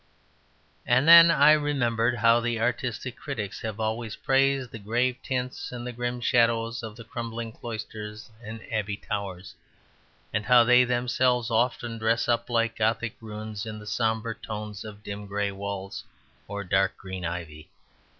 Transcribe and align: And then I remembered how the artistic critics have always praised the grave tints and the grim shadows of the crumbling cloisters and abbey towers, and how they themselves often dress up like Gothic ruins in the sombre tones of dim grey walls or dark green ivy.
And 0.83 1.07
then 1.07 1.29
I 1.29 1.51
remembered 1.51 2.15
how 2.15 2.39
the 2.39 2.59
artistic 2.59 3.15
critics 3.17 3.61
have 3.61 3.79
always 3.79 4.15
praised 4.15 4.71
the 4.71 4.79
grave 4.79 5.17
tints 5.21 5.71
and 5.71 5.85
the 5.85 5.91
grim 5.93 6.21
shadows 6.21 6.81
of 6.81 6.95
the 6.95 7.03
crumbling 7.03 7.51
cloisters 7.51 8.31
and 8.43 8.61
abbey 8.71 8.97
towers, 8.97 9.53
and 10.33 10.43
how 10.43 10.63
they 10.63 10.85
themselves 10.85 11.51
often 11.51 11.99
dress 11.99 12.27
up 12.27 12.49
like 12.49 12.77
Gothic 12.77 13.15
ruins 13.21 13.67
in 13.67 13.77
the 13.77 13.85
sombre 13.85 14.33
tones 14.33 14.83
of 14.83 15.03
dim 15.03 15.27
grey 15.27 15.51
walls 15.51 16.03
or 16.47 16.63
dark 16.63 16.97
green 16.97 17.23
ivy. 17.23 17.69